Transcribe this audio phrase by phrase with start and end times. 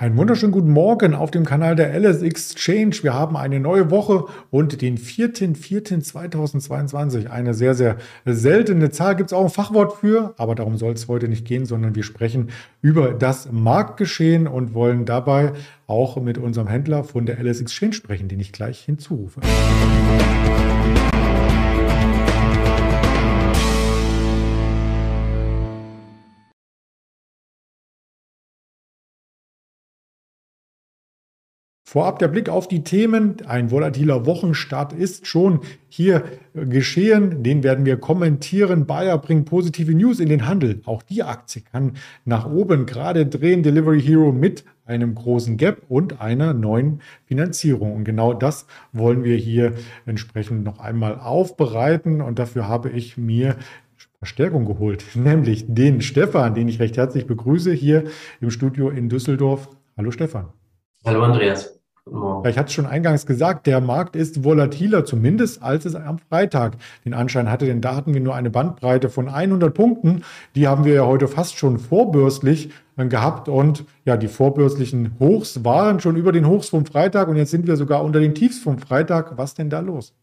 [0.00, 2.96] Einen wunderschönen guten Morgen auf dem Kanal der LS Exchange.
[3.02, 7.26] Wir haben eine neue Woche und den 4.4.2022.
[7.26, 9.14] Eine sehr, sehr seltene Zahl.
[9.14, 12.02] Gibt es auch ein Fachwort für, aber darum soll es heute nicht gehen, sondern wir
[12.02, 12.48] sprechen
[12.80, 15.52] über das Marktgeschehen und wollen dabei
[15.86, 19.40] auch mit unserem Händler von der LS Exchange sprechen, den ich gleich hinzurufe.
[19.40, 20.79] Musik
[31.92, 33.38] Vorab der Blick auf die Themen.
[33.48, 35.58] Ein volatiler Wochenstart ist schon
[35.88, 36.22] hier
[36.54, 37.42] geschehen.
[37.42, 38.86] Den werden wir kommentieren.
[38.86, 40.82] Bayer bringt positive News in den Handel.
[40.84, 41.94] Auch die Aktie kann
[42.24, 43.64] nach oben gerade drehen.
[43.64, 47.96] Delivery Hero mit einem großen Gap und einer neuen Finanzierung.
[47.96, 49.72] Und genau das wollen wir hier
[50.06, 52.20] entsprechend noch einmal aufbereiten.
[52.20, 53.56] Und dafür habe ich mir
[54.18, 58.04] Verstärkung geholt, nämlich den Stefan, den ich recht herzlich begrüße hier
[58.40, 59.70] im Studio in Düsseldorf.
[59.96, 60.50] Hallo Stefan.
[61.04, 61.79] Hallo Andreas.
[62.06, 66.76] Ich hatte es schon eingangs gesagt, der Markt ist volatiler zumindest, als es am Freitag
[67.04, 70.24] den Anschein hatte, denn da hatten wir nur eine Bandbreite von 100 Punkten.
[70.54, 75.62] Die haben wir ja heute fast schon vorbürstlich äh, gehabt und ja, die vorbürstlichen Hochs
[75.64, 78.58] waren schon über den Hochs vom Freitag und jetzt sind wir sogar unter den Tiefs
[78.58, 79.36] vom Freitag.
[79.36, 80.14] Was denn da los?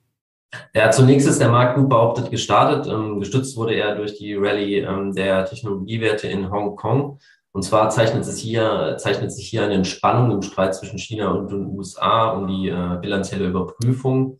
[0.73, 2.91] Ja, zunächst ist der Markt gut behauptet gestartet.
[2.91, 7.19] Ähm, gestützt wurde er durch die Rallye ähm, der Technologiewerte in Hongkong.
[7.57, 11.51] Und zwar zeichnet, es hier, zeichnet sich hier eine Entspannung im Streit zwischen China und
[11.51, 14.37] den USA um die äh, bilanzielle Überprüfung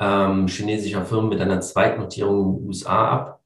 [0.00, 3.40] ähm, chinesischer Firmen mit einer Zweitnotierung in den USA ab.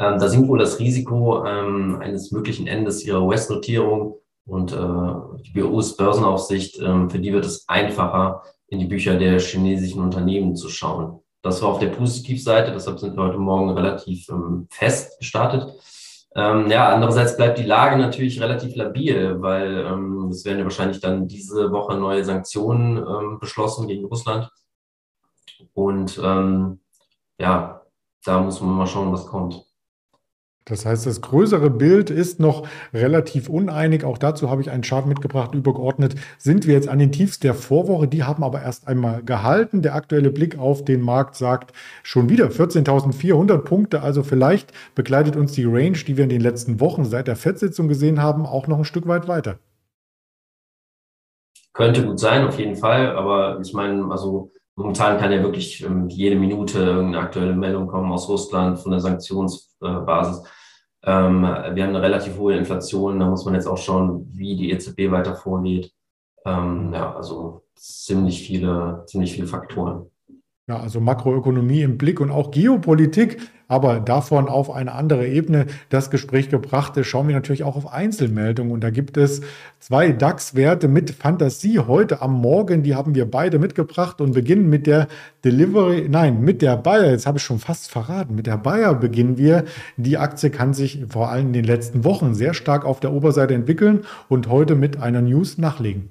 [0.00, 5.62] Ähm, da sinkt wohl das Risiko ähm, eines möglichen Endes ihrer US-Notierung und äh, die
[5.62, 11.20] US-Börsenaufsicht, ähm, für die wird es einfacher, in die Bücher der chinesischen Unternehmen zu schauen.
[11.42, 15.78] Das war auf der Positivseite, deshalb sind wir heute Morgen relativ ähm, fest gestartet.
[16.34, 21.00] Ähm, ja, andererseits bleibt die Lage natürlich relativ labil, weil ähm, es werden ja wahrscheinlich
[21.00, 24.50] dann diese Woche neue Sanktionen ähm, beschlossen gegen Russland.
[25.72, 26.80] Und ähm,
[27.38, 27.82] ja,
[28.24, 29.64] da muss man mal schauen, was kommt.
[30.68, 34.04] Das heißt, das größere Bild ist noch relativ uneinig.
[34.04, 35.54] Auch dazu habe ich einen Chart mitgebracht.
[35.54, 38.06] Übergeordnet sind wir jetzt an den Tiefs der Vorwoche.
[38.06, 39.82] Die haben aber erst einmal gehalten.
[39.82, 44.02] Der aktuelle Blick auf den Markt sagt schon wieder 14.400 Punkte.
[44.02, 47.88] Also vielleicht begleitet uns die Range, die wir in den letzten Wochen seit der FED-Sitzung
[47.88, 49.58] gesehen haben, auch noch ein Stück weit weiter.
[51.72, 53.16] Könnte gut sein, auf jeden Fall.
[53.16, 58.12] Aber ich meine, also momentan kann ja wirklich ähm, jede Minute irgendeine aktuelle Meldung kommen
[58.12, 60.44] aus Russland von der Sanktionsbasis.
[61.02, 64.70] Ähm, wir haben eine relativ hohe Inflation, da muss man jetzt auch schauen, wie die
[64.70, 65.92] EZB weiter vorgeht.
[66.44, 70.10] Ähm, ja, also ziemlich viele, ziemlich viele Faktoren.
[70.68, 76.10] Ja, also Makroökonomie im Blick und auch Geopolitik, aber davon auf eine andere Ebene das
[76.10, 78.72] Gespräch gebracht schauen wir natürlich auch auf Einzelmeldungen.
[78.72, 79.40] Und da gibt es
[79.80, 82.82] zwei DAX-Werte mit Fantasie heute am Morgen.
[82.82, 85.08] Die haben wir beide mitgebracht und beginnen mit der
[85.42, 87.12] Delivery, nein, mit der Bayer.
[87.12, 88.34] Jetzt habe ich schon fast verraten.
[88.34, 89.64] Mit der Bayer beginnen wir.
[89.96, 93.54] Die Aktie kann sich vor allem in den letzten Wochen sehr stark auf der Oberseite
[93.54, 96.10] entwickeln und heute mit einer News nachlegen.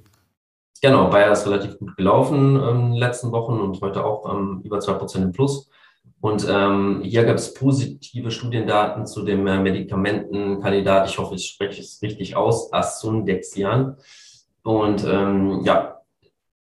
[0.82, 4.62] Genau, Bayer ist relativ gut gelaufen ähm, in den letzten Wochen und heute auch ähm,
[4.64, 5.70] über 2% im Plus.
[6.20, 11.82] Und ähm, hier gab es positive Studiendaten zu dem äh, Medikamentenkandidat, ich hoffe, ich spreche
[11.82, 13.98] es richtig aus, Asundexian.
[14.64, 16.02] Und ähm, ja,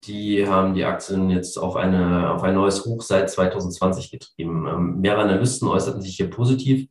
[0.04, 4.66] die haben die Aktien jetzt auf, eine, auf ein neues Hoch seit 2020 getrieben.
[4.66, 6.88] Ähm, mehrere Analysten äußerten sich hier positiv.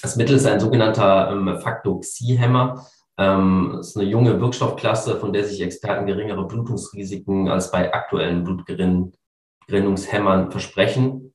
[0.00, 2.86] Das Mittel ist ein sogenannter ähm, Faktor Xi-Hämmer
[3.16, 10.50] ähm, ist eine junge Wirkstoffklasse, von der sich Experten geringere Blutungsrisiken als bei aktuellen Blutgerinnungshämmern
[10.50, 11.32] versprechen.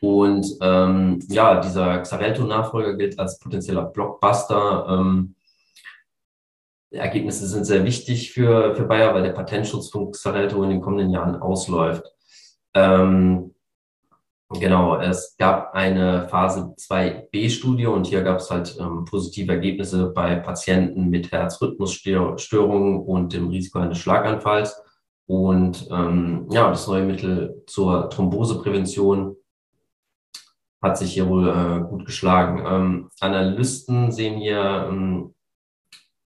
[0.00, 4.86] Und ähm, ja, dieser Xarelto-Nachfolger gilt als potenzieller Blockbuster.
[4.88, 5.34] Ähm,
[6.90, 11.10] Ergebnisse sind sehr wichtig für, für Bayer, weil der Patentschutz von Xarelto in den kommenden
[11.10, 12.04] Jahren ausläuft.
[12.74, 13.54] Ähm,
[14.50, 20.36] Genau, es gab eine Phase 2b-Studie und hier gab es halt ähm, positive Ergebnisse bei
[20.36, 24.82] Patienten mit Herzrhythmusstörungen und dem Risiko eines Schlaganfalls.
[25.26, 29.36] Und ähm, ja, das neue Mittel zur Thromboseprävention
[30.80, 32.64] hat sich hier wohl äh, gut geschlagen.
[32.66, 35.34] Ähm, Analysten sehen hier ähm,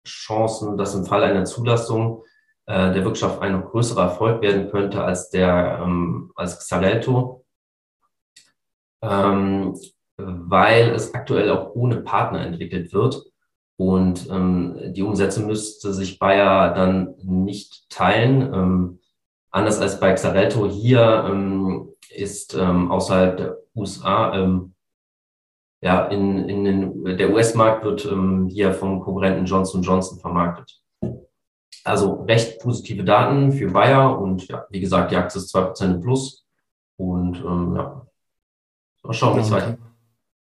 [0.06, 2.24] Chancen, dass im Fall einer Zulassung
[2.66, 7.46] äh, der Wirkstoff ein noch größerer Erfolg werden könnte als der ähm, als Xarelto
[9.02, 9.76] ähm,
[10.18, 13.24] weil es aktuell auch ohne Partner entwickelt wird.
[13.78, 18.54] Und ähm, die Umsätze müsste sich Bayer dann nicht teilen.
[18.54, 19.00] Ähm,
[19.52, 24.74] anders als bei Xarelto hier ähm, ist ähm, außerhalb der USA ähm,
[25.82, 30.82] ja, in, in den, der US-Markt wird ähm, hier vom Konkurrenten Johnson Johnson vermarktet.
[31.86, 36.02] Also recht positive Daten für Bayer und ja, wie gesagt, die Aktie ist 2% im
[36.02, 36.46] Plus.
[36.98, 38.06] Und ähm, ja,
[39.04, 39.89] mal schauen, wie es weitergeht.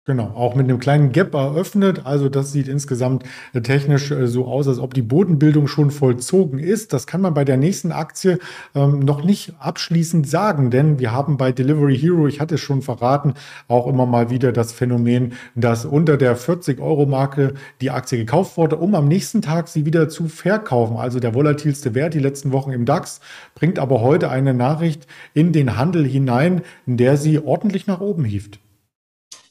[0.09, 2.07] Genau, auch mit einem kleinen Gap eröffnet.
[2.07, 6.59] Also das sieht insgesamt äh, technisch äh, so aus, als ob die Bodenbildung schon vollzogen
[6.59, 6.95] ist.
[6.95, 8.39] Das kann man bei der nächsten Aktie
[8.75, 12.81] ähm, noch nicht abschließend sagen, denn wir haben bei Delivery Hero, ich hatte es schon
[12.81, 13.35] verraten,
[13.69, 17.53] auch immer mal wieder das Phänomen, dass unter der 40-Euro-Marke
[17.83, 20.97] die Aktie gekauft wurde, um am nächsten Tag sie wieder zu verkaufen.
[20.97, 23.21] Also der volatilste Wert die letzten Wochen im DAX
[23.55, 28.25] bringt aber heute eine Nachricht in den Handel hinein, in der sie ordentlich nach oben
[28.25, 28.59] hieft.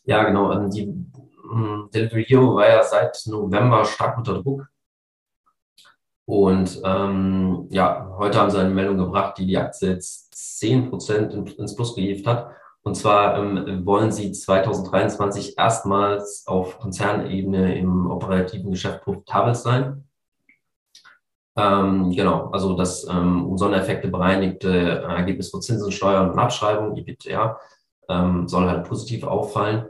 [0.07, 0.53] Ja, genau.
[0.53, 0.83] Ähm, die
[1.51, 4.67] ähm, Delivery Hero war ja seit November stark unter Druck.
[6.25, 11.75] Und ähm, ja, heute haben sie eine Meldung gebracht, die die Aktie jetzt 10% ins
[11.75, 12.51] Plus gehievt hat.
[12.83, 20.05] Und zwar ähm, wollen sie 2023 erstmals auf Konzernebene im operativen Geschäft profitabel sein.
[21.57, 27.57] Ähm, genau, also das ähm, um Sondereffekte bereinigte Ergebnis von Zinsen, Steuern und Abschreibung, EBITDA,
[28.09, 29.85] ähm, soll halt positiv auffallen.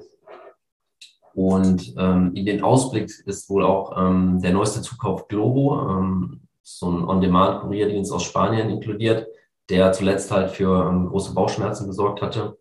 [1.34, 6.90] Und ähm, in den Ausblick ist wohl auch ähm, der neueste Zukauf Globo, ähm, so
[6.90, 9.28] ein On-Demand-Kurierdienst aus Spanien inkludiert,
[9.70, 12.58] der zuletzt halt für ähm, große Bauchschmerzen gesorgt hatte.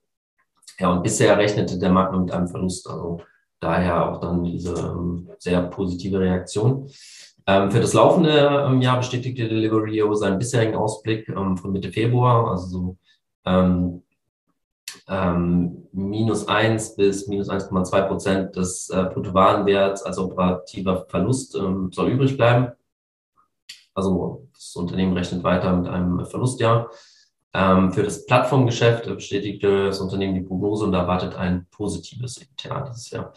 [0.79, 2.89] Ja, und bisher rechnete der Markt nur mit einem Verlust.
[2.89, 3.23] Also
[3.61, 6.91] daher auch dann diese ähm, sehr positive Reaktion.
[7.47, 12.51] Ähm, für das laufende ähm, Jahr bestätigte Delivery seinen bisherigen Ausblick ähm, von Mitte Februar,
[12.51, 12.97] also so
[15.09, 22.11] ähm, minus 1 bis minus 1,2 Prozent des äh, Bruttowarenwerts als operativer Verlust ähm, soll
[22.11, 22.73] übrig bleiben.
[23.95, 26.91] Also das Unternehmen rechnet weiter mit einem Verlustjahr.
[27.55, 33.11] Ähm, für das Plattformgeschäft bestätigte das Unternehmen die Prognose und erwartet ein positives EBITDA dieses
[33.11, 33.33] Jahr.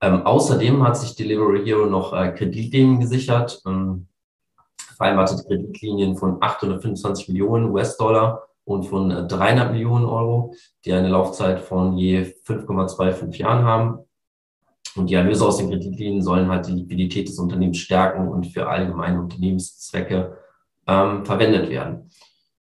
[0.00, 4.06] Ähm, außerdem hat sich Delivery Hero noch äh, Kreditlinien gesichert, ähm,
[4.96, 10.54] vereinbarte Kreditlinien von 825 Millionen US-Dollar und von 300 äh, Millionen Euro,
[10.84, 13.98] die eine Laufzeit von je 5,25 Jahren haben.
[14.96, 18.68] Und die Erlöse aus den Kreditlinien sollen halt die Liquidität des Unternehmens stärken und für
[18.68, 20.36] allgemeine Unternehmenszwecke
[20.86, 22.10] ähm, verwendet werden.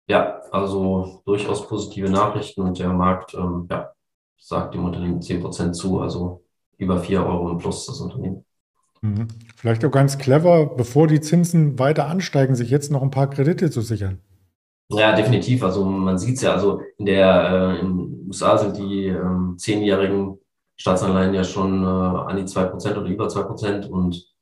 [0.08, 3.94] Ja, also durchaus positive Nachrichten und der Markt ähm, ja,
[4.38, 6.44] sagt dem Unternehmen 10% zu, also
[6.78, 8.44] über 4 Euro im Plus das Unternehmen.
[9.02, 9.28] Mhm.
[9.56, 13.72] Vielleicht auch ganz clever, bevor die Zinsen weiter ansteigen, sich jetzt noch ein paar Kredite
[13.72, 14.20] zu sichern.
[14.90, 15.64] Ja, definitiv.
[15.64, 19.56] Also man sieht es ja, also in der äh, in den USA sind die ähm,
[19.58, 20.40] zehnjährigen
[20.76, 24.34] Staatsanleihen ja schon äh, an die zwei Prozent oder über zwei Prozent und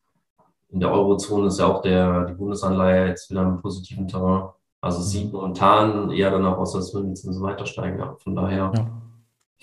[0.70, 4.50] in der Eurozone ist ja auch der, die Bundesanleihe jetzt wieder im positiven Terrain.
[4.80, 8.00] Also es sieht momentan eher danach aus, als würden die Zinsen weiter steigen.
[8.00, 8.72] Ja, von daher.
[8.74, 8.88] Ja,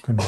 [0.05, 0.25] genau.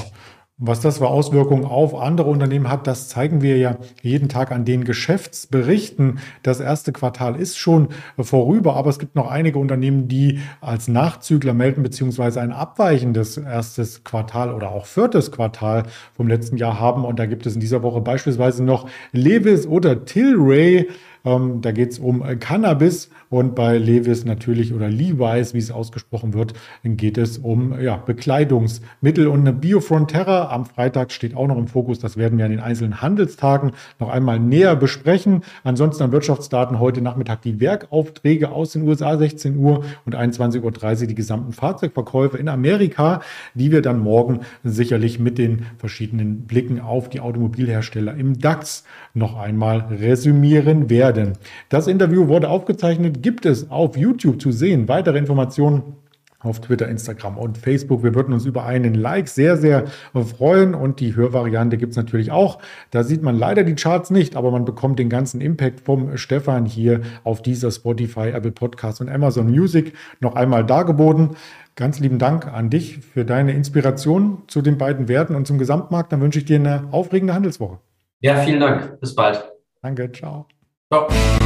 [0.63, 4.67] Was das für Auswirkungen auf andere Unternehmen hat, das zeigen wir ja jeden Tag an
[4.67, 6.19] den Geschäftsberichten.
[6.43, 11.55] Das erste Quartal ist schon vorüber, aber es gibt noch einige Unternehmen, die als Nachzügler
[11.55, 15.85] melden, beziehungsweise ein abweichendes erstes Quartal oder auch viertes Quartal
[16.15, 17.07] vom letzten Jahr haben.
[17.07, 20.89] Und da gibt es in dieser Woche beispielsweise noch Levis oder Tilray.
[21.25, 26.35] Ähm, da geht es um Cannabis und bei Levis natürlich oder Levi's, wie es ausgesprochen
[26.35, 31.69] wird, geht es um ja, Bekleidungsmittel und eine Biofrontera am Freitag steht auch noch im
[31.69, 31.99] Fokus.
[31.99, 35.43] Das werden wir an den einzelnen Handelstagen noch einmal näher besprechen.
[35.63, 41.07] Ansonsten an Wirtschaftsdaten heute Nachmittag die Werkaufträge aus den USA 16 Uhr und 21.30 Uhr
[41.07, 43.21] die gesamten Fahrzeugverkäufe in Amerika,
[43.55, 49.37] die wir dann morgen sicherlich mit den verschiedenen Blicken auf die Automobilhersteller im DAX noch
[49.37, 51.35] einmal resümieren werden werden.
[51.69, 54.89] Das Interview wurde aufgezeichnet, gibt es auf YouTube zu sehen.
[54.89, 55.97] Weitere Informationen
[56.41, 58.03] auf Twitter, Instagram und Facebook.
[58.03, 62.31] Wir würden uns über einen Like sehr, sehr freuen und die Hörvariante gibt es natürlich
[62.31, 62.59] auch.
[62.91, 66.65] Da sieht man leider die Charts nicht, aber man bekommt den ganzen Impact vom Stefan
[66.65, 71.37] hier auf dieser Spotify, Apple Podcast und Amazon Music noch einmal dargeboten.
[71.77, 76.13] Ganz lieben Dank an dich für deine Inspiration zu den beiden Werten und zum Gesamtmarkt.
[76.13, 77.79] Dann wünsche ich dir eine aufregende Handelswoche.
[78.21, 79.01] Ja, vielen Dank.
[79.01, 79.51] Bis bald.
[79.83, 80.11] Danke.
[80.13, 80.47] Ciao.
[80.93, 81.40] Ciao.